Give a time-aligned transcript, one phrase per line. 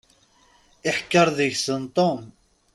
[0.89, 2.21] Iḥekker deg-sen Tom.